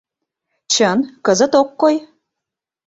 [0.73, 1.95] —Чын, кызыт ок кой.